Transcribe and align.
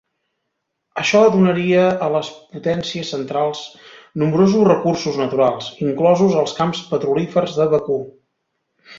Això 0.99 1.19
donaria 1.33 1.81
a 2.05 2.07
les 2.13 2.29
Potències 2.55 3.11
Centrals 3.15 3.61
nombrosos 4.21 4.65
recursos 4.69 5.19
naturals, 5.23 5.67
inclosos 5.89 6.33
els 6.45 6.55
camps 6.61 6.81
petrolífers 6.95 7.53
de 7.61 7.69
Bakú. 7.75 7.99